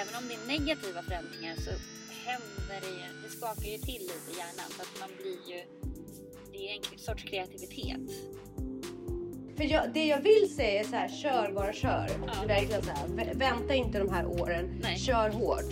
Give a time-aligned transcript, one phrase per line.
[0.00, 1.70] även om det är negativa förändringar så
[2.28, 5.60] händer det ju, det skakar ju till lite i hjärnan så att man blir ju,
[6.52, 8.10] det är en sorts kreativitet.
[9.56, 12.08] För jag, det jag vill säga är så här, kör bara kör.
[12.26, 12.46] Ja.
[12.46, 14.78] Verkligen så här, vä- vänta inte de här åren.
[14.82, 14.98] Nej.
[14.98, 15.70] Kör hårt.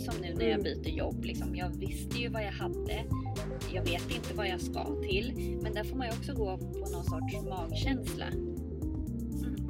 [0.00, 1.24] Som nu när jag byter jobb.
[1.24, 1.56] Liksom.
[1.56, 3.04] Jag visste ju vad jag hade.
[3.72, 5.58] Jag vet inte vad jag ska till.
[5.62, 8.26] Men där får man ju också gå på någon sorts magkänsla.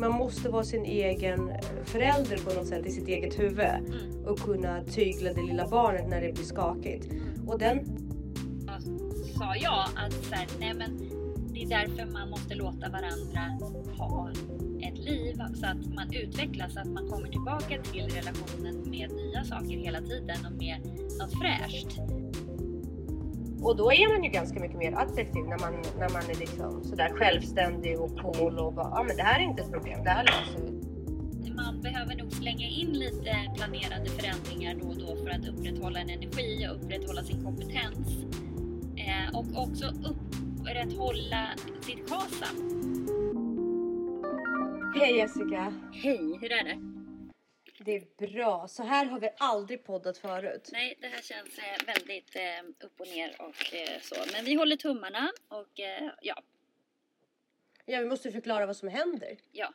[0.03, 1.53] Man måste vara sin egen
[1.85, 3.61] förälder på något sätt i sitt eget huvud.
[3.61, 4.25] Mm.
[4.27, 7.09] Och kunna tygla det lilla barnet när det blir skakigt.
[7.47, 7.85] Och den,
[9.39, 10.99] sa jag att så här, nej men,
[11.53, 13.59] det är därför man måste låta varandra
[13.99, 14.31] ha
[14.81, 15.35] ett liv.
[15.55, 20.01] Så att man utvecklas, så att man kommer tillbaka till relationen med nya saker hela
[20.01, 20.81] tiden och med
[21.19, 22.22] något fräscht.
[23.65, 26.85] Och då är man ju ganska mycket mer attraktiv när man, när man är liksom
[26.85, 30.11] sådär självständig och cool och bara, ja men det här är inte ett problem, det
[30.11, 30.93] här löser vi.
[31.55, 36.11] Man behöver nog slänga in lite planerade förändringar då och då för att upprätthålla en
[36.11, 38.09] energi och upprätthålla sin kompetens.
[38.97, 41.49] Eh, och också upprätthålla
[41.81, 42.47] sitt kasa.
[44.95, 45.73] Hej Jessica!
[45.93, 46.92] Hej, hur är det?
[47.85, 48.69] Det är bra.
[48.69, 50.69] Så här har vi aldrig poddat förut.
[50.73, 54.15] Nej, det här känns eh, väldigt eh, upp och ner och eh, så.
[54.33, 56.43] Men vi håller tummarna och eh, ja,
[57.85, 59.37] Ja, vi måste förklara vad som händer.
[59.53, 59.73] ja.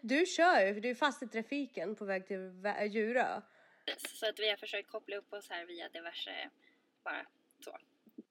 [0.00, 2.52] Du kör ju, för du är fast i trafiken på väg till
[2.88, 3.40] Djurö.
[3.98, 6.50] Så att vi har försökt koppla upp oss här via diverse,
[7.04, 7.26] bara
[7.64, 7.78] så.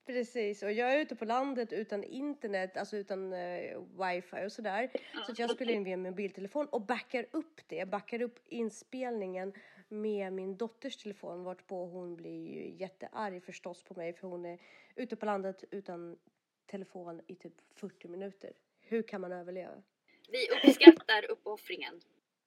[0.06, 4.90] Precis, och jag är ute på landet utan internet, alltså utan eh, wifi och sådär.
[5.26, 9.52] Så att jag spelar in via mobiltelefon och backar upp det, backar upp inspelningen
[9.88, 14.58] med min dotters telefon varpå hon blir ju jättearg förstås på mig för hon är
[14.94, 16.18] ute på landet utan
[16.66, 18.52] telefon i typ 40 minuter.
[18.80, 19.82] Hur kan man överleva?
[20.28, 22.00] Vi uppskattar uppoffringen.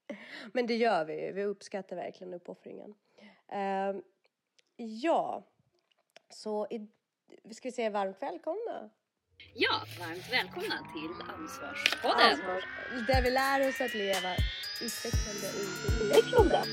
[0.54, 2.96] Men det gör vi, vi uppskattar verkligen uppoffringen.
[3.48, 4.04] Ehm,
[4.76, 5.44] ja,
[6.30, 6.88] så i,
[7.52, 8.90] ska vi säga varmt välkomna.
[9.56, 12.32] Ja, varmt välkomna till Ansvarspodden.
[12.32, 12.64] Ansvar,
[13.08, 14.36] där vi lär oss att leva
[14.82, 15.62] utvecklande och
[16.02, 16.64] utvecklande.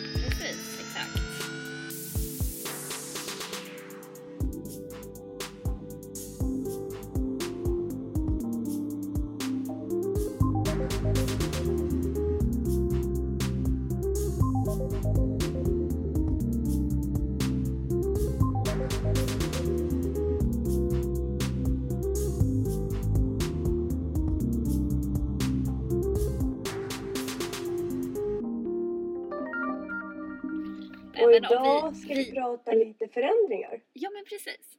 [31.55, 33.81] Idag ska vi prata lite förändringar.
[33.93, 34.79] Ja, men precis.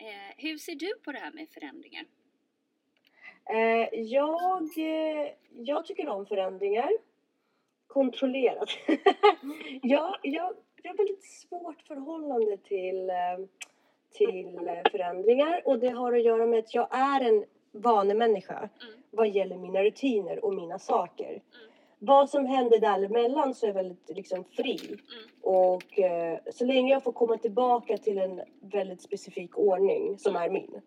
[0.00, 2.04] Eh, hur ser du på det här med förändringar?
[3.50, 6.90] Eh, jag, eh, jag tycker om förändringar.
[7.86, 8.68] Kontrollerat.
[9.82, 13.46] jag, jag, jag har väldigt svårt förhållande till, eh,
[14.10, 19.02] till eh, förändringar och det har att göra med att jag är en vanemänniska Mm.
[19.10, 21.39] vad gäller mina rutiner och mina saker.
[22.02, 24.96] Vad som händer däremellan så är jag väldigt liksom fri.
[25.40, 30.50] Och eh, så länge jag får komma tillbaka till en väldigt specifik ordning som är
[30.50, 30.70] min.
[30.70, 30.82] Mm.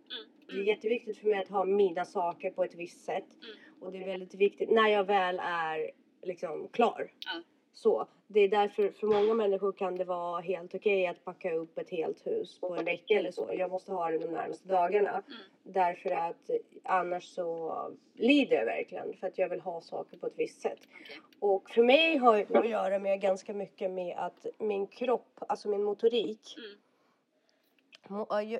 [0.47, 3.27] Det är jätteviktigt för mig att ha mina saker på ett visst sätt.
[3.43, 3.81] Mm.
[3.81, 5.91] Och det är väldigt viktigt när jag väl är
[6.23, 7.11] liksom klar.
[7.25, 7.41] Ja.
[7.73, 11.77] Så det är därför för många människor kan det vara helt okej att packa upp
[11.77, 13.49] ett helt hus på en vecka eller så.
[13.53, 15.09] Jag måste ha det de närmaste dagarna.
[15.09, 15.23] Mm.
[15.63, 16.49] Därför att
[16.83, 17.75] annars så
[18.13, 20.79] lider jag verkligen för att jag vill ha saker på ett visst sätt.
[20.79, 21.21] Okej.
[21.39, 25.69] Och för mig har det att göra med ganska mycket med att min kropp, alltså
[25.69, 26.55] min motorik.
[26.57, 26.79] Mm.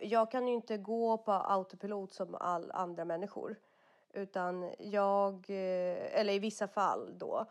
[0.01, 3.56] Jag, kan ju inte gå på autopilot som all andra människor.
[4.13, 7.45] Utan jag, eh, eller i vissa fall då,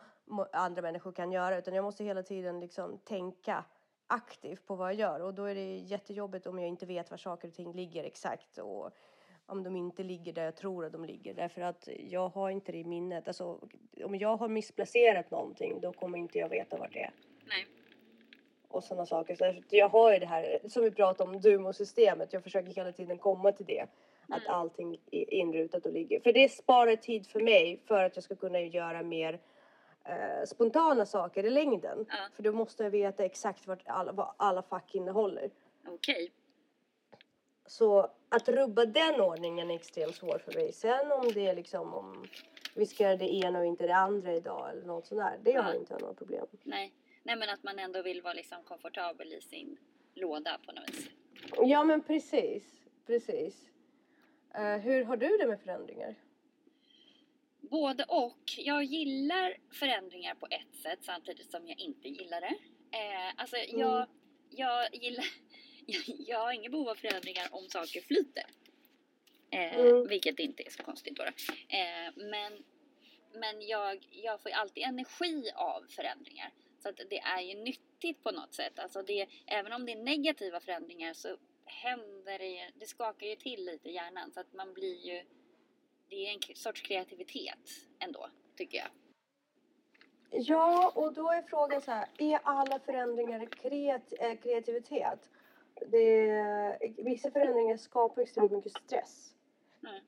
[0.53, 1.59] andra människor kan göra.
[1.59, 3.65] Utan jag måste hela tiden liksom tänka
[4.07, 5.21] aktivt på vad jag gör.
[5.21, 8.59] Och då är det jättejobbigt om jag inte vet var saker och ting ligger exakt.
[8.59, 8.91] Och
[9.47, 11.35] om de inte ligger där jag tror att de ligger.
[11.35, 13.29] Därför att jag har inte det i minnet.
[13.29, 13.59] Alltså,
[14.05, 17.13] om jag har missplacerat någonting då kommer inte jag veta vart det är
[17.45, 17.67] Nej.
[18.69, 19.35] och sådana saker.
[19.35, 22.33] Så jag har ju det här som vi pratade om, Dumo-systemet.
[22.33, 23.87] Jag försöker hela tiden komma till det.
[24.29, 26.21] Att allting är inrutat och ligger.
[26.21, 29.41] För det sparar tid för mig för att jag ska kunna göra mer
[30.05, 32.07] eh, spontana saker i längden.
[32.09, 32.17] Ja.
[32.35, 35.51] För då måste jag veta exakt vart alla, vad alla fack innehåller.
[35.87, 36.33] Okej.
[37.67, 40.73] Så att rubba den ordningen är extremt svårt för mig.
[40.73, 42.25] Sen om det är liksom om
[42.75, 45.39] vi ska göra det ena och inte det andra idag eller något sånt där.
[45.43, 45.79] Det har Ja.
[45.79, 46.47] inte jag några problem.
[46.63, 46.93] Nej.
[47.23, 49.77] Nej, men att man ändå vill vara liksom komfortabel i sin
[50.15, 51.09] låda på något vis.
[51.59, 52.65] Ja men precis,
[53.07, 53.69] precis.
[54.55, 56.15] Eh, hur har du det med förändringar?
[57.73, 58.43] Både och.
[58.57, 62.55] Jag gillar förändringar på ett sätt samtidigt som jag inte gillar det.
[62.99, 64.09] Eh, alltså jag, Mm.
[64.51, 65.25] jag gillar...
[65.87, 68.45] Jag, jag har inget behov av förändringar om saker flyter.
[69.51, 70.07] Eh, Mm.
[70.09, 71.25] Vilket inte är så konstigt då.
[71.25, 71.31] då.
[71.77, 72.65] Eh, men
[73.35, 76.51] men jag, jag får ju alltid energi av förändringar.
[76.83, 78.79] Så att det är ju nyttigt på något sätt.
[78.79, 83.37] Alltså det, även om det är negativa förändringar så händer det ju, det skakar ju
[83.37, 84.33] till lite i hjärnan.
[84.33, 85.23] Så att man blir ju,
[86.13, 87.59] det är en sorts kreativitet
[87.99, 88.27] ändå,
[88.57, 88.89] tycker jag.
[90.31, 95.31] Ja, och då är frågan så här, är alla förändringar kreat eh, kreativitet?
[95.87, 99.35] Det, vissa förändringar skapar extremt mycket stress.
[99.83, 100.05] Mm.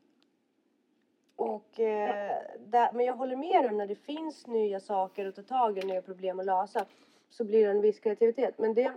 [1.37, 5.43] Och, eh, där, men jag håller med om när det finns nya saker att ta
[5.43, 6.87] tag i, nya problem att lösa,
[7.31, 8.59] så blir det en viss kreativitet.
[8.59, 8.93] Men det,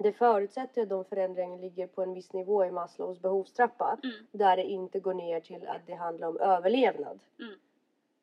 [0.00, 4.14] det förutsätter att de förändringarna ligger på en viss nivå i Maslows behovstrappa, Mm.
[4.32, 7.18] där det inte går ner till att det handlar om överlevnad.
[7.38, 7.54] Mm.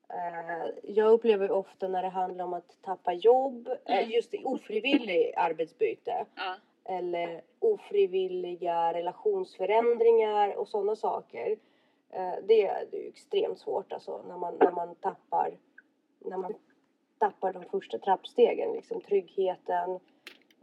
[0.10, 4.10] Eh, jag upplever ofta när det handlar om att tappa jobb, eh, Mm.
[4.10, 11.58] just ofrivillig arbetsbyte Ja, eller ofrivilliga relationsförändringar och sådana saker.
[12.10, 15.58] Eh, det, är- extremt svårt alltså när man, när man tappar
[16.20, 16.54] när man
[17.18, 20.00] tappar de första trappstegen, liksom tryggheten,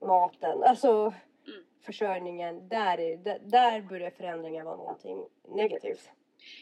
[0.07, 1.15] maten, alltså
[1.49, 1.65] Mm.
[1.81, 2.69] försörjningen.
[2.69, 6.11] Där, är, där, där börjar förändringar vara någonting negativt.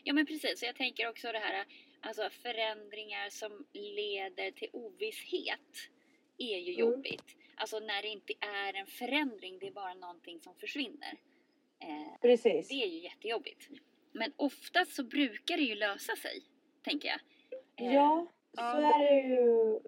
[0.04, 0.60] ja men precis.
[0.60, 1.64] Så jag tänker också det här,
[2.00, 5.60] alltså förändringar som leder till ovisshet
[6.38, 6.90] är ju Mm.
[6.90, 7.36] jobbigt.
[7.56, 11.14] Alltså när det inte är en förändring, det är bara någonting som försvinner.
[11.78, 12.68] Eh, Precis.
[12.68, 13.68] Det är ju jättejobbigt.
[14.12, 16.42] Men oftast så brukar det ju lösa sig,
[16.84, 17.20] tänker jag.
[17.86, 19.78] Eh, Ja, så är det ju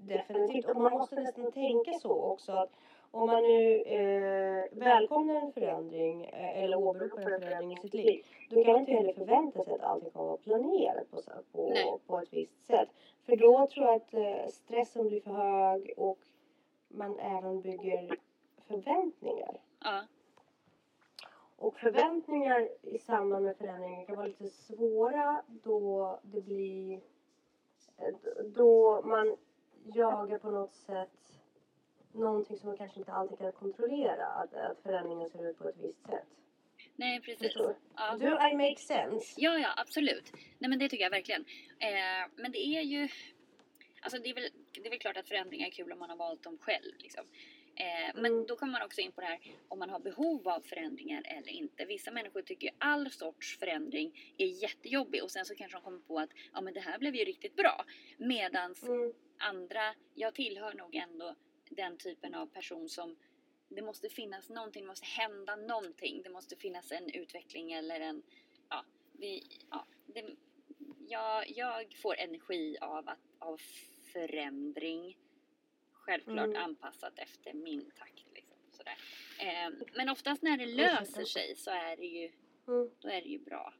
[0.00, 0.64] definitivt.
[0.64, 2.72] Och man måste nästan tänka så också att
[3.10, 8.24] om man nu eh, välkomnar en förändring eh, eller åberopar en förändring i sitt liv
[8.50, 11.20] då kan man inte heller förvänta sig att allting kommer att vara planerat på,
[11.68, 11.84] Nej.
[11.84, 12.88] på, på ett visst sätt.
[13.26, 16.18] För då tror jag att eh, stressen blir för hög och
[16.88, 18.16] man även bygger
[18.68, 19.60] förväntningar.
[19.84, 20.02] Ja,
[21.56, 27.00] Och förväntningar i samband med förändringar kan vara lite svåra då det blir
[27.98, 28.14] eh,
[28.44, 29.36] då man
[29.94, 31.10] jagar på något sätt
[32.12, 35.76] någonting som man kanske inte alltid kan kontrollera att, att förändringen ser ut på ett
[35.82, 36.26] visst sätt.
[36.96, 37.52] nej precis.
[37.96, 38.16] Ja.
[38.16, 39.34] Do I make sense?
[39.36, 40.32] Ja, ja, absolut.
[40.58, 41.44] Nej, men det tycker jag verkligen.
[41.78, 43.08] Eh, men det är ju...
[44.02, 46.16] Alltså det är, väl, det är väl klart att förändringar är kul om man har
[46.16, 46.92] valt dem själv.
[46.98, 47.24] Liksom.
[47.74, 48.46] Eh, men Mm.
[48.46, 51.48] då kommer man också in på det här om man har behov av förändringar eller
[51.48, 51.84] inte.
[51.84, 55.98] Vissa människor tycker ju all sorts förändring är jättejobbig och sen så kanske de kommer
[55.98, 57.84] på att ja, men det här blev ju riktigt bra.
[58.18, 59.12] Medans Mm.
[59.38, 61.34] andra, jag tillhör nog ändå
[61.70, 63.16] den typen av person som
[63.68, 66.22] det måste finnas någonting, det måste hända någonting.
[66.22, 68.22] Det måste finnas en utveckling eller en,
[68.68, 70.24] ja, vi, ja det,
[71.08, 73.60] jag, jag får energi av, att, av
[74.12, 75.16] förändring.
[75.92, 76.62] Självklart Mm.
[76.62, 78.24] anpassat efter min takt.
[78.34, 78.98] Liksom, sådär.
[79.38, 82.32] Eh, men oftast när det löser sig så är det ju,
[82.68, 82.90] Mm.
[83.00, 83.74] då är det ju bra.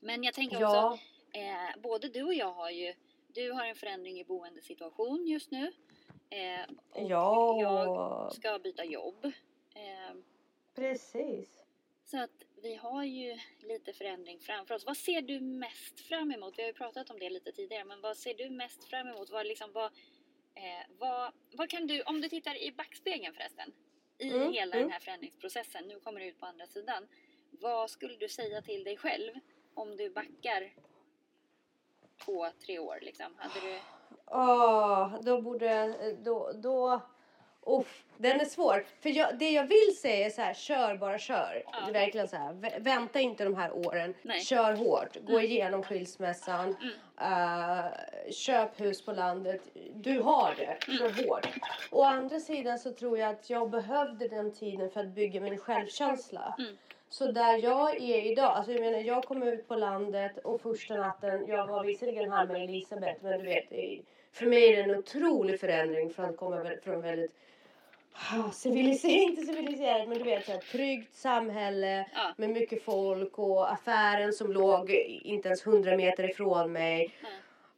[0.00, 0.98] Men jag tänker också, Ja,
[1.32, 2.94] Eh, både du och jag har ju,
[3.28, 5.72] du har en förändring i boendesituation just nu.
[6.30, 9.24] Eh, och ja jag ska byta jobb.
[9.74, 10.16] Eh,
[10.74, 11.64] precis.
[12.04, 14.86] så att vi har ju lite förändring framför oss.
[14.86, 16.58] Vad ser du mest fram emot?
[16.58, 19.30] Vi har ju pratat om det lite tidigare, men vad ser du mest fram emot?
[19.30, 19.86] Vad, liksom, vad,
[20.54, 23.72] eh, vad, vad kan du, om du tittar i backspegeln förresten,
[24.18, 24.82] i Mm, hela mm.
[24.82, 27.08] den här förändringsprocessen, nu kommer du ut på andra sidan.
[27.50, 29.32] Vad skulle du säga till dig själv
[29.74, 30.74] om du backar
[32.24, 33.34] två, tre år liksom?
[33.36, 33.78] Hade du...
[34.26, 35.94] Åh, då borde...
[36.22, 36.50] Då...
[36.54, 37.00] då
[37.66, 38.84] Uff, den är svår.
[39.00, 41.62] För jag, det jag vill säga är så här, kör bara kör.
[41.72, 41.92] Ja.
[41.92, 44.14] Verkligen så här, vä- vänta inte de här åren.
[44.22, 44.40] Nej.
[44.40, 45.16] Kör hårt.
[45.26, 46.76] Gå igenom skilsmässan.
[47.18, 47.82] Mm.
[47.82, 47.90] eh,
[48.30, 49.62] köp hus på landet.
[49.94, 50.76] Du har det.
[50.98, 51.48] Kör hårt.
[51.90, 55.58] Å andra sidan så tror jag att jag behövde den tiden för att bygga min
[55.58, 56.54] självkänsla.
[56.58, 56.76] Mm.
[57.10, 60.94] Så där jag är idag, alltså jag menar jag kom ut på landet och första
[60.96, 63.68] natten, jag var visserligen här med Elisabeth men du vet,
[64.32, 67.32] för mig är det en otrolig förändring från att komma från väldigt
[68.12, 72.32] ah, civiliserat, inte civiliserat men du vet här, tryggt samhälle Ja.
[72.36, 77.28] med mycket folk och affären som låg inte ens hundra meter ifrån mig Ja.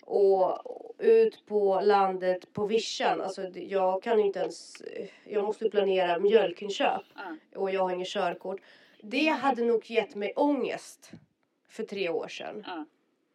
[0.05, 0.59] och
[0.99, 3.21] ut på landet på vischan.
[3.21, 4.83] Alltså jag kan inte ens,
[5.25, 7.59] jag måste planera mjölkinköp Ja.
[7.61, 8.61] och jag har inget körkort.
[9.03, 11.13] Det hade nog gett mig ångest
[11.69, 12.65] för tre år sedan.
[12.67, 12.85] Ja.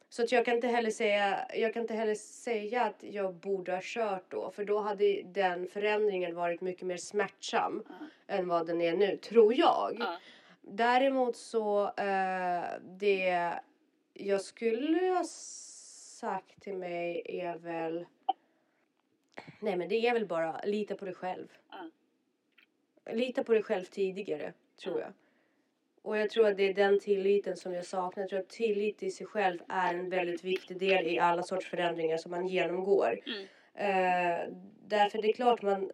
[0.09, 3.71] Så att jag kan inte heller säga, jag kan inte heller säga att jag borde
[3.71, 4.51] ha kört då.
[4.51, 7.95] För då hade den förändringen varit mycket mer smärtsam Ja.
[8.35, 9.97] än vad den är nu, tror jag.
[9.99, 10.17] Ja.
[10.61, 13.53] Däremot så, eh, det
[14.13, 18.05] jag skulle ha sagt till mig är väl
[19.59, 21.47] Nej men det är väl bara lita på dig själv.
[23.11, 24.53] Lita på dig själv tidigare,
[24.83, 25.13] tror jag.
[26.05, 28.23] Och jag tror att det är den tilliten som jag saknar.
[28.23, 31.69] Jag tror att tillit till sig själv är en väldigt viktig del i alla sorts
[31.69, 33.19] förändringar som man genomgår.
[33.25, 33.47] Mm.
[33.77, 34.53] Eh,
[34.87, 35.91] därför det är klart man,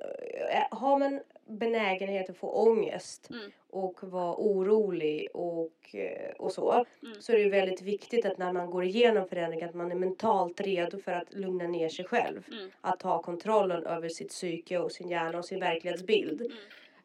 [0.52, 3.52] eh, har man benägenhet att få ångest Mm.
[3.70, 6.72] och vara orolig och, eh, och så.
[6.72, 7.22] Mm.
[7.22, 10.62] Så är det väldigt viktigt att när man går igenom förändringar att man är mentalt
[10.62, 12.48] redo för att lugna ner sig själv.
[12.52, 12.70] Mm.
[12.82, 16.52] Att ta kontrollen över sitt psyke och sin hjärna och sin verklighetsbild.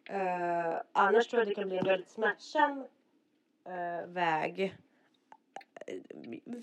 [0.09, 2.85] Eh, annars tror jag det kan bli en väldigt smärtsam
[3.67, 4.75] eh, väg
[5.87, 5.95] eh,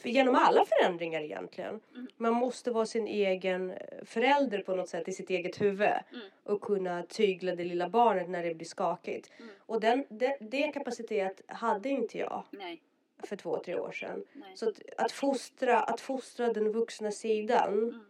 [0.04, 1.80] genom alla förändringar egentligen.
[1.96, 2.08] Mm.
[2.18, 3.74] Man måste vara sin egen
[4.06, 6.26] förälder på något sätt i sitt eget huvud Mm.
[6.44, 9.32] och kunna tygla det lilla barnet när det blir skakigt.
[9.40, 9.52] Mm.
[9.60, 12.82] Och den, det, det kapacitet hade inte jag Nej,
[13.24, 14.24] för två, tre år sedan.
[14.34, 14.52] nej.
[14.58, 18.06] Så att, att, fostra, att fostra den vuxna sidan Mm.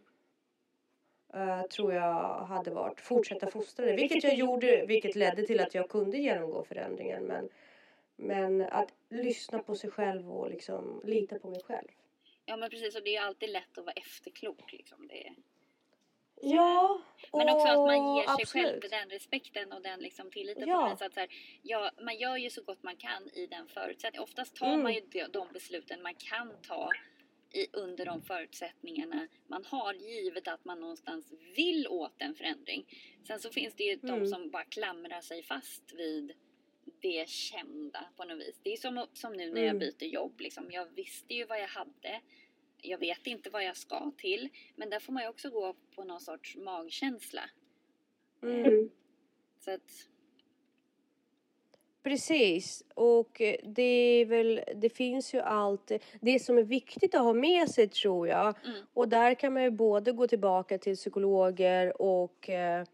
[1.70, 3.92] Tror jag hade varit fortsätta fostra det.
[3.96, 7.24] Vilket jag gjorde, vilket ledde till att jag kunde genomgå förändringen.
[7.24, 7.48] Men,
[8.16, 11.88] men att lyssna på sig själv och liksom lita på mig själv.
[12.46, 15.08] Ja men precis och det är alltid lätt att vara efterklok liksom.
[15.08, 15.34] Det är...
[16.40, 17.00] Ja,
[17.32, 18.66] Men också att man ger sig absolut.
[18.66, 20.74] själv den respekten och den liksom tilliten Ja.
[20.76, 21.28] på något vis att så här,
[21.62, 24.22] ja, man gör ju så gott man kan i den förutsättningen.
[24.22, 24.82] Oftast tar Mm.
[24.82, 26.88] man ju de, de besluten man kan ta
[27.54, 32.86] i, under de förutsättningarna man har givet att man någonstans vill åt en förändring.
[33.26, 34.20] Sen så finns det ju Mm.
[34.20, 36.32] de som bara klamrar sig fast vid
[37.00, 38.60] det kända på något vis.
[38.62, 39.78] Det är som, som nu när jag Mm.
[39.78, 40.70] byter jobb liksom.
[40.70, 42.20] Jag visste ju vad jag hade.
[42.82, 44.48] Jag vet inte vad jag ska till.
[44.76, 47.50] Men där får man ju också gå på någon sorts magkänsla.
[48.42, 48.90] Mm.
[49.60, 50.08] Så att,
[52.04, 57.20] Precis, och eh, det är väl, det finns ju allt, det som är viktigt att
[57.22, 58.76] ha med sig tror jag, Mm.
[58.94, 62.84] och där kan man ju både gå tillbaka till psykologer och eh,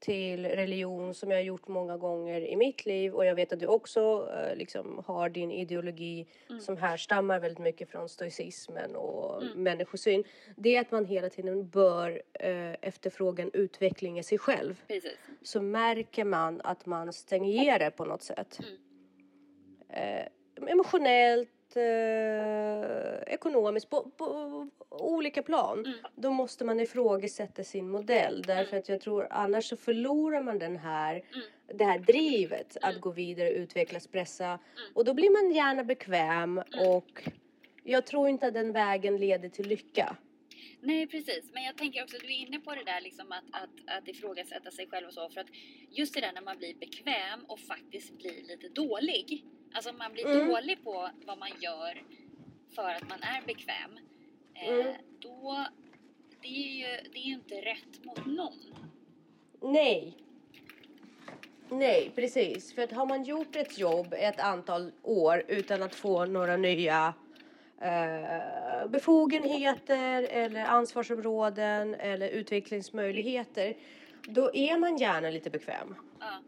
[0.00, 3.60] till religion som jag har gjort många gånger i mitt liv och jag vet att
[3.60, 6.60] du också eh, liksom har din ideologi Mm.
[6.60, 9.62] som härstammar väldigt mycket från stoicismen och Mm.
[9.62, 10.24] människosyn.
[10.56, 15.16] Det är att man hela tiden bör eh, efterfråga en utveckling i sig själv precis.
[15.42, 18.58] så märker man att man stagnerar på något sätt.
[18.62, 18.76] Mm.
[19.88, 20.26] Eh,
[20.72, 24.46] emotionellt, eh, ekonomiskt, på, på
[24.90, 25.78] olika plan.
[25.86, 25.98] Mm.
[26.14, 28.42] Då måste man ifrågasätta sin modell.
[28.46, 31.46] Därför att jag tror annars så förlorar man den här, Mm.
[31.74, 33.00] det här drivet att Mm.
[33.00, 34.58] gå vidare, utvecklas, pressa.
[34.94, 36.88] Och då blir man gärna bekväm Mm.
[36.88, 37.28] och
[37.84, 40.16] jag tror inte att den vägen leder till lycka.
[40.82, 43.44] Nej precis, men jag tänker också att du är inne på det där liksom att,
[43.62, 45.46] att, att ifrågasätta sig själv och så för att
[45.90, 49.44] just det där när man blir bekväm och faktiskt blir lite dålig.
[49.72, 50.48] Alltså man blir Mm.
[50.48, 52.02] dålig på vad man gör
[52.74, 53.98] för att man är bekväm.
[54.54, 54.94] Eh, Mm.
[55.18, 55.66] Då,
[56.42, 58.74] det är ju det är inte rätt mot någon.
[59.62, 60.16] Nej.
[61.68, 62.74] Nej, precis.
[62.74, 67.14] För att har man gjort ett jobb ett antal år utan att få några nya
[67.80, 73.76] eh, befogenheter eller ansvarsområden eller utvecklingsmöjligheter
[74.22, 75.94] då är man gärna lite bekväm.
[76.20, 76.40] Ja,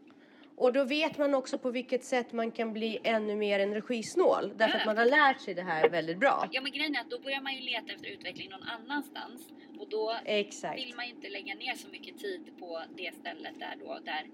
[0.55, 4.79] Och då vet man också på vilket sätt man kan bli ännu mer energisnål därför
[4.79, 6.47] att man har lärt sig det här väldigt bra.
[6.51, 9.41] ja men grejen är att då börjar man ju leta efter utveckling någon annanstans
[9.79, 10.77] och då Exakt.
[10.79, 14.25] vill man ju inte lägga ner så mycket tid på det stället där då där,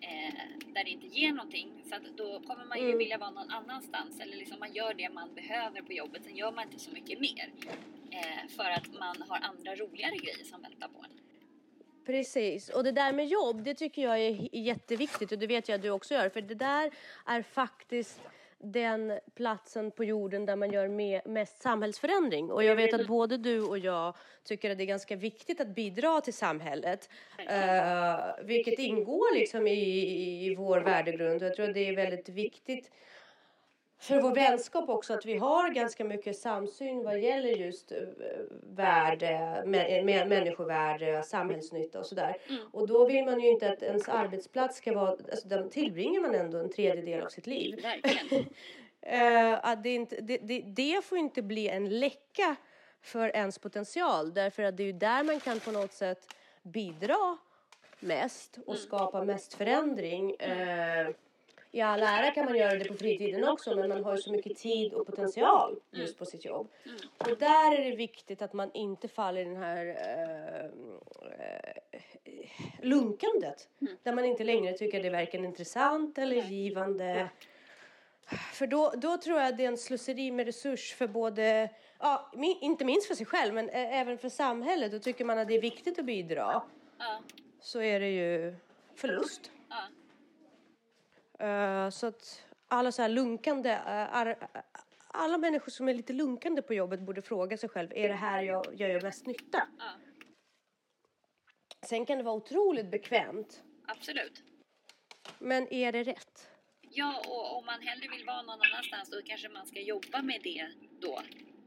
[0.00, 0.34] eh,
[0.74, 1.82] där det inte ger någonting.
[1.88, 2.98] Så att då kommer man ju Mm.
[2.98, 6.24] vilja vara någon annanstans eller liksom man gör det man behöver på jobbet.
[6.24, 7.52] Sen gör man inte så mycket mer.
[8.10, 11.10] Eh, för att man har andra roligare grejer som väntar på en.
[12.06, 15.76] Precis, och det där med jobb, det tycker jag är jätteviktigt och det vet jag
[15.76, 16.28] att du också gör.
[16.28, 16.90] För det där
[17.26, 18.20] är faktiskt
[18.60, 22.50] den platsen på jorden där man gör me- mest samhällsförändring.
[22.50, 25.68] Och jag vet att både du och jag tycker att det är ganska viktigt att
[25.68, 27.08] bidra till samhället.
[27.48, 31.42] Eh, vilket ingår liksom i, i, i vår värdegrund.
[31.42, 32.90] Och jag tror att det är väldigt viktigt
[34.00, 37.98] för vår vänskap också att vi har ganska mycket samsyn vad gäller just eh,
[38.62, 42.36] värde, mä, mä, människovärde, samhällsnytta och sådär.
[42.48, 42.62] Mm.
[42.72, 46.34] Och då vill man ju inte att ens arbetsplats ska vara, alltså där tillbringar man
[46.34, 47.82] ändå en tredjedel av sitt liv.
[47.82, 48.46] Verkligen.
[49.00, 52.56] Eh, att det, inte, det, det, det får inte bli en läcka
[53.02, 57.36] för ens potential därför att det är ju där man kan på något sätt bidra
[58.00, 58.86] mest och Mm.
[58.86, 60.34] skapa mest förändring.
[60.34, 61.08] Eh,
[61.72, 64.32] I all ära kan man göra det på fritiden också men man har ju så
[64.32, 66.68] mycket tid och potential just på sitt jobb.
[66.84, 66.96] Mm.
[67.18, 72.42] Och där är det viktigt att man inte faller i den här eh, eh,
[72.82, 73.68] lunkandet.
[73.80, 73.96] Mm.
[74.02, 77.28] Där man inte längre tycker det är varken intressant eller givande.
[78.52, 82.84] För då, då tror jag det är en slöseri med resurs för både, ja, inte
[82.84, 84.92] minst för sig själv, men ä- även för samhället.
[84.92, 86.62] Då tycker man att det är viktigt att bidra.
[86.98, 87.18] Ja,
[87.60, 88.54] Så är det ju
[88.94, 89.50] förlust.
[89.68, 89.82] ja, Eh,
[91.90, 94.36] så att alla så här lunkande, eh,
[95.06, 98.42] alla människor som är lite lunkande på jobbet borde fråga sig själv, är det här
[98.42, 99.68] jag, jag gör mest nytta?
[99.78, 99.90] ja.
[101.86, 104.42] Sen kan det vara otroligt bekvämt, Absolut.
[105.38, 106.48] men är det rätt?
[106.80, 110.40] Ja, och om man hellre vill vara någon annanstans då kanske man ska jobba med
[110.42, 110.68] det
[111.00, 111.20] då.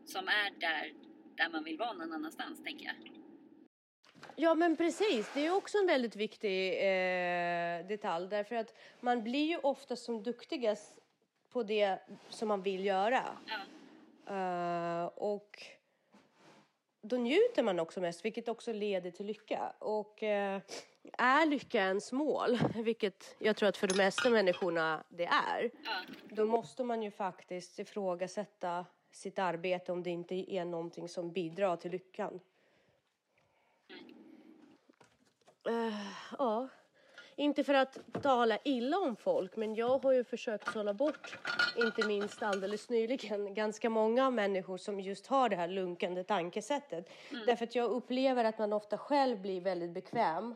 [0.06, 0.94] Som är där,
[1.38, 3.21] där man vill vara någon annanstans, tänker jag.
[4.36, 9.46] Ja men precis, det är också en väldigt viktig eh, detalj därför att man blir
[9.46, 11.00] ju ofta som duktigast
[11.50, 13.24] på det som man vill göra.
[13.48, 13.58] Ja,
[14.32, 15.64] Eh, och
[17.02, 19.74] då njuter man också mest, vilket också leder till lycka.
[19.80, 20.62] Och eh,
[21.18, 26.14] är lycka ens mål, vilket jag tror att för de flesta människorna det är, ja,
[26.30, 31.76] då måste man ju faktiskt ifrågasätta sitt arbete om det inte är någonting som bidrar
[31.76, 32.40] till lyckan.
[35.70, 35.94] Eh,
[36.38, 36.68] ja,
[37.36, 41.38] inte för att tala illa om folk, men jag har ju försökt sålla bort,
[41.78, 47.10] inte minst alldeles nyligen, ganska många människor som just har det här lunkande tankesättet.
[47.46, 50.56] Därför att jag upplever att man ofta själv blir väldigt bekväm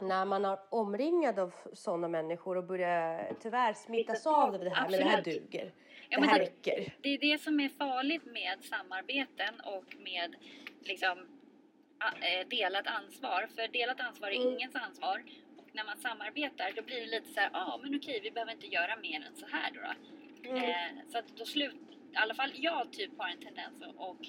[0.00, 4.98] när man är omringad av sådana människor och börjar tyvärr smittas av det här, men
[5.00, 5.50] det här Absolut.
[5.50, 5.72] duger.
[6.08, 6.94] Ja, det här det- räcker.
[7.02, 10.34] Det är det som är farligt med samarbeten och med
[10.80, 11.18] liksom
[12.48, 13.48] delat ansvar.
[13.54, 14.48] För delat ansvar är Mm.
[14.54, 15.22] ingens ansvar.
[15.56, 18.30] Och när man samarbetar då blir det lite så här, ja ah, men okej vi
[18.30, 19.80] behöver inte göra mer än så här då.
[19.80, 20.50] då.
[20.50, 20.64] Mm.
[20.64, 21.74] Eh, så att då slut,
[22.12, 24.26] i alla fall jag typ har en tendens att och,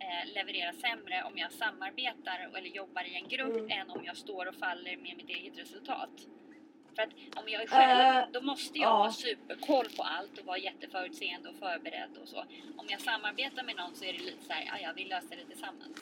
[0.00, 3.70] eh, leverera sämre om jag samarbetar eller jobbar i en grupp Mm.
[3.70, 6.10] än om jag står och faller med mitt eget resultat.
[6.94, 8.96] För att om jag är själv, Eh, då måste jag ja.
[8.96, 12.38] ha superkoll på allt och vara jätteförutseende och förberedd och så.
[12.76, 15.36] Om jag samarbetar med någon så är det lite så här, ja, ja vi löser
[15.36, 15.98] det tillsammans.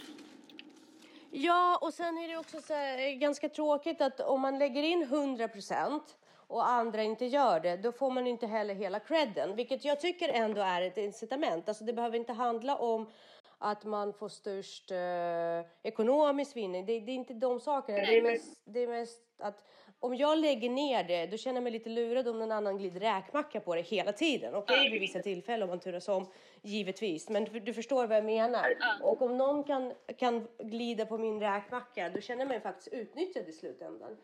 [1.37, 4.83] Ja, och sen är det också så här, eh, ganska tråkigt att om man lägger
[4.83, 6.01] in 100%
[6.47, 10.29] och andra inte gör det, då får man inte heller hela credden, vilket jag tycker
[10.29, 11.69] ändå är ett incitament.
[11.69, 13.11] Alltså det behöver inte handla om
[13.59, 16.87] att man får störst eh, ekonomisk vinning.
[16.87, 17.99] Det, det är inte de sakerna.
[17.99, 19.65] Det är, mest, det är mest att
[20.05, 23.01] om jag lägger ner det, då känner jag mig lite lurad om någon annan glider
[23.01, 24.55] räkmacka på det hela tiden.
[24.55, 26.27] Okej, vid vissa tillfällen om man turas om,
[26.63, 27.29] givetvis.
[27.29, 28.77] Men du, förstår vad jag menar.
[28.81, 28.95] Ja.
[29.03, 33.49] Och om någon kan, kan glida på min räkmacka, då känner jag mig faktiskt utnyttjad
[33.49, 34.17] i slutändan.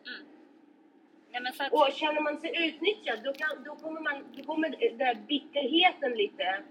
[1.31, 4.43] Nej, men så att, Och känner man sig utnyttjad, då, kan, då kommer, man, då
[4.43, 6.63] kommer den där bitterheten lite,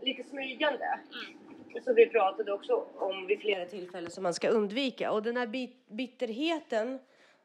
[0.00, 0.84] lite smygande.
[0.84, 5.12] mm, Som vi pratade också om vid flera tillfällen som man ska undvika.
[5.12, 6.98] Och den här bit, bitterheten,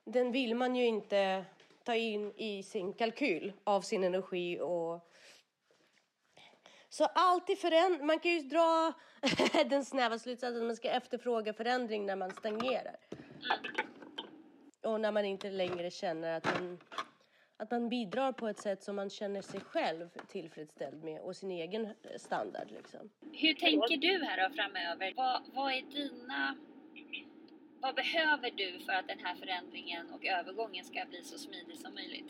[0.05, 1.45] den vill man ju inte
[1.83, 5.11] ta in i sin kalkyl av sin energi och
[6.89, 8.93] så alltid föränd- man kan ju dra
[9.69, 12.95] den snäva slutsatsen att man ska efterfråga förändring när man stagnerar.
[14.81, 16.79] Och när man inte längre känner att man,
[17.57, 21.51] att man bidrar på ett sätt som man känner sig själv tillfredsställd med och sin
[21.51, 23.09] egen standard liksom.
[23.21, 25.13] hur tänker du här då framöver?
[25.15, 26.55] Vad, vad är dina...
[27.85, 31.93] Vad behöver du för att den här förändringen och övergången ska bli så smidig som
[31.93, 32.25] möjligt?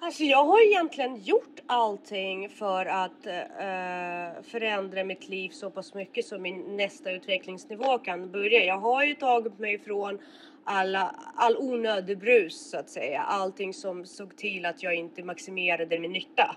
[0.00, 6.26] Alltså jag har egentligen gjort allting för att eh, förändra mitt liv så pass mycket
[6.26, 8.64] som min nästa utvecklingsnivå kan börja.
[8.64, 10.18] Jag har ju tagit mig från
[10.64, 13.22] alla, all onödig brus så att säga.
[13.22, 16.56] Allting som såg till att jag inte maximerade min nytta.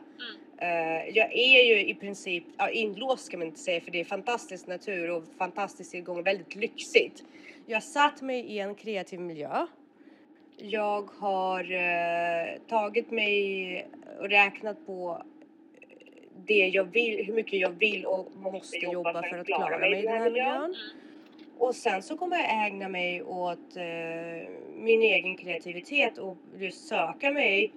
[0.61, 4.03] Eh, jag är ju i princip ja, inlåst ska man inte säga för det är
[4.03, 7.23] fantastisk natur och fantastisk tillgång och väldigt lyxigt.
[7.65, 9.67] Jag satt mig i en kreativ miljö.
[10.57, 13.87] Jag har eh, tagit mig
[14.19, 15.23] och räknat på
[16.45, 20.01] det jag vill, hur mycket jag vill och måste jobba för att klara mig i
[20.01, 20.75] den här miljön.
[21.59, 21.67] Mm.
[21.67, 27.31] Och sen så kommer jag ägna mig åt eh, min egen kreativitet och just söka
[27.31, 27.73] mig.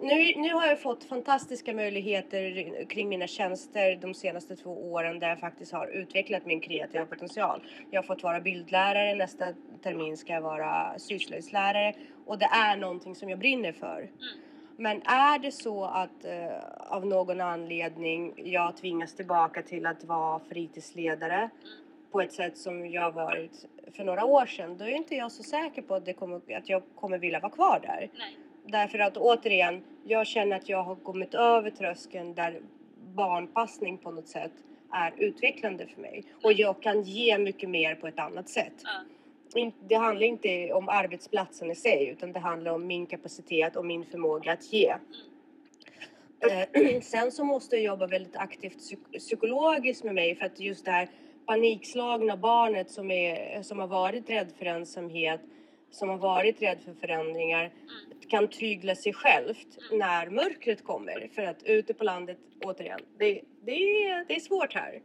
[0.00, 5.28] Nu, nu har jag fått fantastiska möjligheter kring mina tjänster de senaste två åren där
[5.28, 7.62] jag faktiskt har utvecklat min kreativa potential.
[7.90, 9.46] Jag har fått vara bildlärare, nästa
[9.82, 11.94] termin ska jag vara syslöjdslärare
[12.26, 14.10] och det är någonting som jag brinner för.
[14.76, 20.40] Men är det så att eh, av någon anledning jag tvingas tillbaka till att vara
[20.48, 21.50] fritidsledare
[22.12, 25.42] på ett sätt som jag varit för några år sedan, då är inte jag så
[25.42, 28.10] säker på att, det kommer, att jag kommer vilja vara kvar där.
[28.18, 28.36] Nej.
[28.66, 32.60] Därför att återigen, jag känner att jag har kommit över tröskeln där
[33.14, 34.52] barnpassning på något sätt
[34.92, 36.24] är utvecklande för mig.
[36.42, 38.72] Och jag kan ge mycket mer på ett annat sätt.
[39.54, 39.70] Ja.
[39.88, 44.04] det handlar inte om arbetsplatsen i sig utan det handlar om min kapacitet och min
[44.04, 44.94] förmåga att ge.
[46.50, 50.84] Eh, Sen så måste jag jobba väldigt aktivt psyk- psykologiskt med mig för att just
[50.84, 51.08] det här
[51.46, 55.40] panikslagna barnet som, är, som har varit rädd för ensamhet,
[55.90, 57.72] som har varit rädd för förändringar
[58.28, 61.28] kan tygla sig självt när mörkret kommer.
[61.34, 65.02] För att ute på landet, återigen, det, det, är, det är svårt här.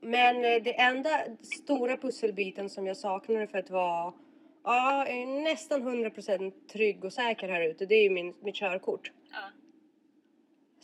[0.00, 4.12] Men eh, det enda stora pusselbiten som jag saknade för att vara
[4.64, 5.06] ja,
[5.44, 9.12] nästan 100% trygg och säker här ute, det är ju min, mitt körkort.
[9.32, 9.38] Ja.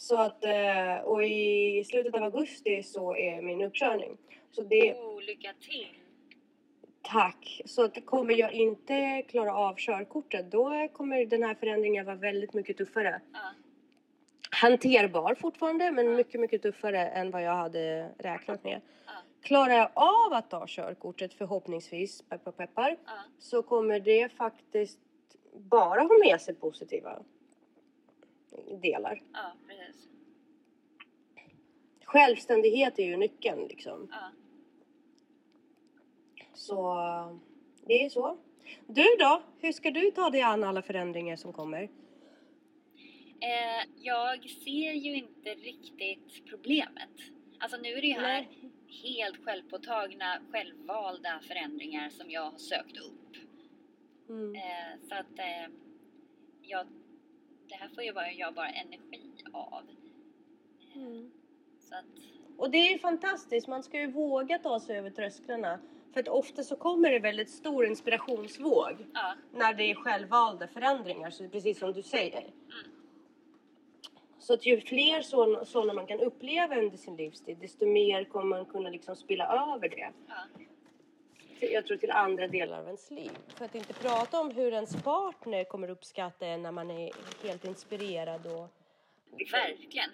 [0.00, 4.16] Så att, eh, och i slutet av augusti så är min uppkörning.
[4.50, 5.86] Så det, Oh, lycka till!
[7.02, 7.60] tack.
[7.64, 12.54] Så att kommer jag inte klara av körkortet då kommer den här förändringen vara väldigt
[12.54, 13.20] mycket tuffare.
[13.32, 13.38] Ja.
[14.50, 16.16] Hanterbar fortfarande men Ja.
[16.16, 18.80] mycket, mycket tuffare än vad jag hade räknat med.
[19.06, 19.12] Ja.
[19.42, 22.96] Klarar jag av att ta körkortet förhoppningsvis, peppar peppar,
[23.38, 24.98] så kommer det faktiskt
[25.54, 27.22] bara ha med sig positiva
[28.82, 29.22] delar.
[29.32, 30.08] Ja, precis.
[32.04, 34.08] Självständighet är ju nyckeln liksom.
[34.10, 34.30] Ja.
[36.54, 36.94] Så
[37.86, 38.38] det är så.
[38.86, 39.42] Du då?
[39.58, 41.82] Hur ska du ta dig an alla förändringar som kommer?
[43.40, 47.10] Eh, jag ser ju inte riktigt problemet.
[47.58, 48.70] Alltså nu är det ju här Nej.
[49.04, 53.36] helt självpåtagna, självvalda förändringar som jag har sökt upp.
[54.28, 54.54] Mm.
[54.54, 55.74] Eh, så att eh,
[56.62, 56.86] jag,
[57.70, 59.20] det här får ju bara, jag bara energi
[59.52, 59.82] av.
[60.94, 61.30] Mm.
[61.80, 62.04] Så att,
[62.56, 65.78] Och det är ju fantastiskt, man ska ju våga ta sig över trösklarna.
[66.12, 71.30] För att ofta så kommer det väldigt stor inspirationsvåg ja, när det är självvalda förändringar,
[71.30, 72.50] så precis som du säger.
[74.38, 75.22] Så att ju fler
[75.64, 79.88] sådana man kan uppleva under sin livstid, desto mer kommer man kunna liksom spilla över
[79.88, 80.12] det.
[80.28, 80.34] ja,
[81.66, 83.30] jag tror till andra delar av ens liv.
[83.48, 87.10] För att inte prata om hur ens partner kommer uppskatta en när man är
[87.42, 88.68] helt inspirerad och...
[89.52, 90.10] verkligen.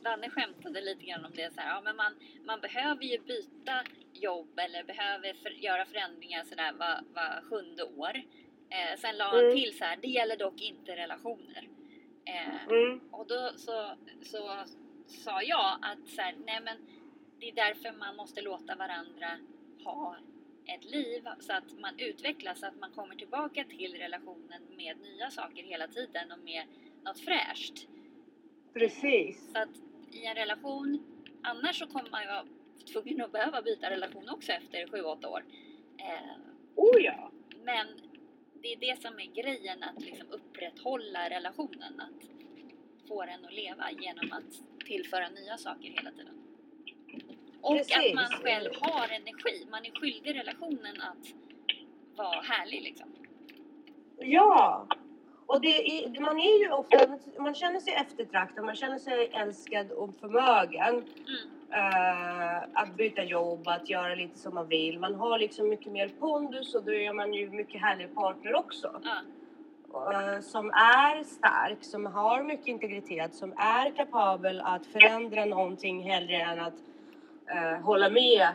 [0.00, 3.82] Danne skämtade lite grann om det så här, ja men man, man behöver ju byta
[4.12, 8.16] jobb eller behöver för, göra förändringar sådär var, var sjunde år.
[8.70, 9.56] Eh, sen la han Mm.
[9.56, 11.68] till så här, det gäller dock inte relationer.
[12.24, 13.00] Eh, Mm.
[13.12, 13.90] Och då så,
[14.22, 14.64] så
[15.06, 16.76] sa jag att så här, nej men
[17.40, 19.38] det är därför man måste låta varandra
[19.84, 20.16] ha
[20.74, 25.30] ett liv så att man utvecklas, så att man kommer tillbaka till relationen med nya
[25.30, 26.64] saker hela tiden och med
[27.04, 27.86] något fräscht.
[28.74, 29.52] Precis.
[29.52, 29.68] Så att
[30.12, 31.04] i en relation,
[31.42, 32.46] annars så kommer man ju vara
[32.92, 35.44] tvungen att behöva byta relation också efter 7-8 år.
[35.98, 36.36] Eh,
[36.74, 37.30] Oh ja.
[37.64, 37.86] men
[38.62, 42.00] det är det som är grejen, att liksom upprätthålla relationen.
[42.00, 42.28] Att
[43.08, 46.37] få den att leva genom att tillföra nya saker hela tiden.
[47.60, 47.96] Och Precis.
[47.96, 49.66] att man själv har energi.
[49.70, 51.26] Man är skyldig relationen att
[52.16, 53.08] vara härlig liksom.
[54.18, 54.86] Ja!
[55.46, 59.92] Och det är, man är ju ofta, man känner sig eftertraktad, man känner sig älskad
[59.92, 60.94] och förmögen.
[60.94, 61.04] Mm.
[61.72, 64.98] eh, att byta jobb, att göra lite som man vill.
[64.98, 69.00] Man har liksom mycket mer pondus och då är man ju mycket härligare partner också.
[69.04, 69.22] Ja,
[69.94, 76.36] Eh, som är stark, som har mycket integritet, som är kapabel att förändra någonting hellre
[76.36, 76.74] än att
[77.50, 78.48] eh, hålla med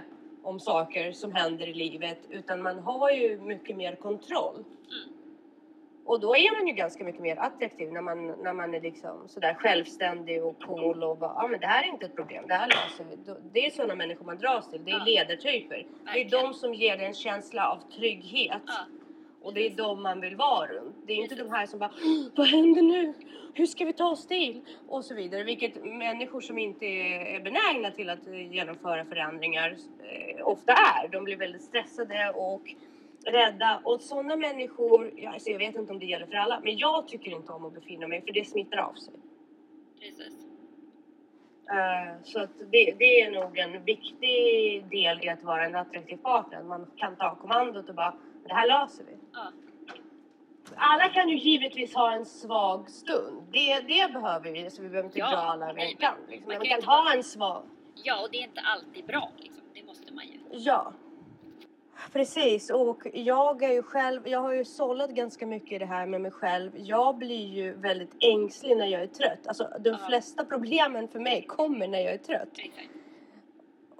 [0.43, 2.19] om saker som händer i livet.
[2.29, 4.55] Utan man har ju mycket mer kontroll.
[4.55, 5.13] Mm.
[6.05, 9.27] Och då är man ju ganska mycket mer attraktiv när man, när man är liksom
[9.27, 12.43] sådär självständig och cool och bara, ja ah, men det här är inte ett problem,
[12.47, 13.33] det här löser vi.
[13.51, 15.03] Det är sådana människor man dras till, det är Ja.
[15.05, 15.85] ledartyper.
[16.13, 18.61] Det är de som ger dig en känsla av trygghet.
[18.65, 18.85] ja,
[19.43, 20.95] Och det är de man vill vara runt.
[21.05, 21.91] Det är inte de här som bara
[22.35, 23.13] Vad händer nu?
[23.53, 24.61] Hur ska vi ta oss till?
[24.87, 25.43] Och så vidare.
[25.43, 31.07] Vilket människor som inte är benägna till att eh, genomföra förändringar eh, ofta är.
[31.07, 32.75] De blir väldigt stressade och
[33.25, 33.81] rädda.
[33.83, 37.31] Och sådana människor, alltså jag vet inte om det gäller för alla, men jag tycker
[37.31, 39.13] inte om att befinna mig för det smittar av sig.
[39.99, 40.33] precis.
[41.69, 46.17] Eh, Så att det, det är nog en viktig del i att vara en attraktiv
[46.17, 46.63] partner.
[46.63, 48.13] Man kan ta kommandot och bara,
[48.47, 49.17] det här löser vi.
[49.33, 49.51] Ja,
[50.75, 53.43] Alla kan ju givetvis ha en svag stund.
[53.51, 56.17] Det, det behöver vi, så vi behöver inte Ja, dra alla över en kant.
[56.29, 56.47] Liksom.
[56.47, 57.63] man man kan ha en svag...
[58.03, 59.63] ja och det är inte alltid bra liksom.
[59.73, 60.39] Det måste man ju.
[60.51, 60.93] Ja.
[62.13, 66.05] Precis, och jag är ju själv, jag har ju sållat ganska mycket i det här
[66.05, 66.71] med mig själv.
[66.75, 69.47] Jag blir ju väldigt ängslig när jag är trött.
[69.47, 69.97] Alltså de Ja.
[70.07, 72.49] flesta problemen för mig kommer när jag är trött.
[72.57, 72.89] Exakt.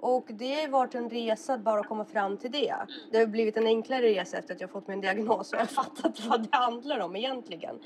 [0.06, 2.74] Och det har varit en resa bara att komma fram till det.
[3.10, 5.66] Det har blivit en enklare resa efter att jag fått min diagnos och jag har
[5.84, 7.78] fattat vad det handlar om egentligen.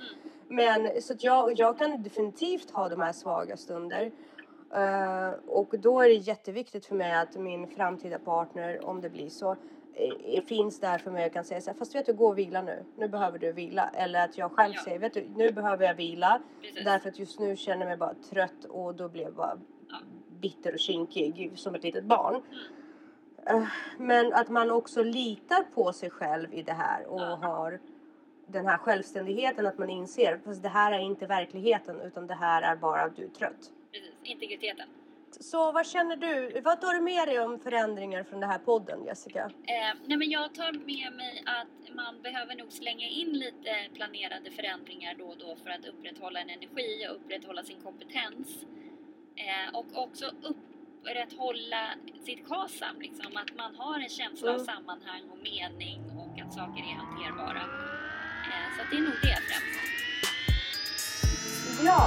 [0.48, 4.11] Men så att jag, jag kan definitivt ha de här svaga stunder.
[4.74, 9.28] Eh, och då är det jätteviktigt för mig att min framtida partner, om det blir
[9.28, 9.57] så,
[9.94, 12.38] eh, finns där för mig och kan säga så här, fast vet du, gå och
[12.38, 12.85] vila nu.
[12.96, 13.90] Nu behöver du vila.
[13.94, 14.83] Eller att jag själv Ja.
[14.85, 16.40] säger, vet du, nu behöver jag vila.
[16.62, 16.85] Precis.
[16.85, 19.96] Därför att just nu känner jag mig bara trött och då blir jag bara Ja.
[20.40, 22.42] Bitter och kinkig som ett litet barn.
[23.46, 23.66] Eh,
[23.98, 27.81] Men att man också litar på sig själv i det här och har
[28.46, 32.62] den här självständigheten att man inser fast det här är inte verkligheten utan det här
[32.62, 33.70] är bara att du är trött.
[33.92, 34.12] Precis.
[34.22, 34.88] Integriteten.
[35.40, 36.61] Så vad känner du?
[36.61, 39.44] Vad tar du med dig om förändringar från den här podden Jessica?
[39.44, 44.51] Eh, nej men jag tar med mig att man behöver nog slänga in lite planerade
[44.51, 48.64] förändringar då och då för att upprätthålla en energi och upprätthålla sin kompetens.
[49.46, 51.83] Eh, och också upprätthålla
[52.27, 54.66] sitt KASAM, liksom, att man har en känsla av Mm.
[54.72, 57.62] sammanhang och mening och att saker är hanterbara.
[58.51, 59.79] Eh, så det är nog det främst.
[61.85, 62.03] Ja,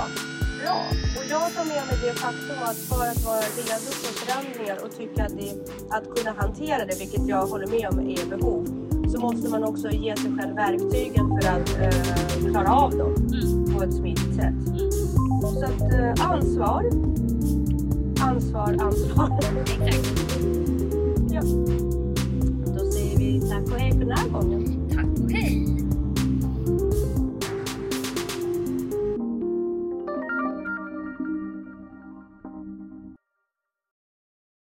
[0.62, 0.80] bra.
[1.18, 4.92] Och jag tar med mig det faktum att för att vara redo för förändringar och
[4.98, 5.52] tycka att, det,
[5.96, 8.62] att kunna hantera det, vilket jag håller med om är behov,
[9.12, 13.74] så måste man också ge sig själv verktygen för att eh, klara av dem Mm.
[13.76, 14.54] på ett smidigt sätt.
[15.60, 16.84] Så att eh, ansvar,
[18.22, 19.40] Ansvar, ansvar.
[19.62, 20.10] Exakt.
[21.32, 21.42] Ja.
[22.78, 24.90] Då säger vi tack och hej för den här gången.
[24.96, 25.61] Tack och hej.